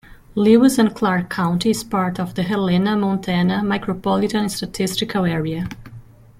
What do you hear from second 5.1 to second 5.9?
Area.